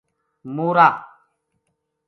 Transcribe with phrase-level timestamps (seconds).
[0.55, 0.89] مورا